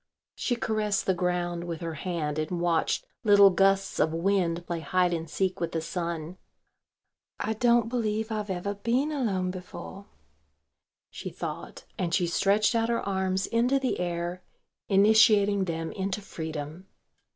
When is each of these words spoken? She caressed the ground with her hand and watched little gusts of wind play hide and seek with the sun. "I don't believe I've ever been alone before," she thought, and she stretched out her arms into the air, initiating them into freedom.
She 0.33 0.55
caressed 0.55 1.05
the 1.05 1.13
ground 1.13 1.65
with 1.65 1.79
her 1.81 1.93
hand 1.93 2.39
and 2.39 2.59
watched 2.59 3.05
little 3.23 3.51
gusts 3.51 3.99
of 3.99 4.11
wind 4.15 4.65
play 4.65 4.79
hide 4.79 5.13
and 5.13 5.29
seek 5.29 5.59
with 5.59 5.73
the 5.73 5.79
sun. 5.79 6.37
"I 7.39 7.53
don't 7.53 7.87
believe 7.87 8.31
I've 8.31 8.49
ever 8.49 8.73
been 8.73 9.11
alone 9.11 9.51
before," 9.51 10.07
she 11.11 11.29
thought, 11.29 11.85
and 11.99 12.15
she 12.15 12.25
stretched 12.25 12.73
out 12.73 12.89
her 12.89 13.07
arms 13.07 13.45
into 13.45 13.77
the 13.77 13.99
air, 13.99 14.41
initiating 14.89 15.65
them 15.65 15.91
into 15.91 16.19
freedom. 16.21 16.87